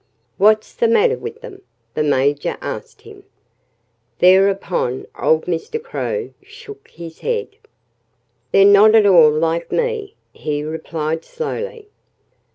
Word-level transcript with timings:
"What's 0.39 0.73
the 0.73 0.87
matter 0.87 1.15
with 1.15 1.41
them?" 1.41 1.61
the 1.93 2.01
Major 2.01 2.57
asked 2.59 3.01
him. 3.01 3.21
Thereupon 4.17 5.05
old 5.19 5.45
Mr. 5.45 5.79
Crow 5.79 6.31
shook 6.41 6.87
his 6.89 7.19
head. 7.19 7.49
"They're 8.51 8.65
not 8.65 8.95
at 8.95 9.05
all 9.05 9.29
like 9.31 9.71
me," 9.71 10.15
he 10.33 10.63
replied 10.63 11.23
slowly. 11.23 11.87